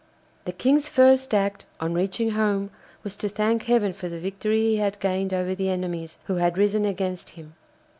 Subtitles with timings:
[0.45, 2.71] The King's first act on reaching home
[3.03, 6.57] was to thank Heaven for the victory he had gained over the enemies who had
[6.57, 7.53] risen against him.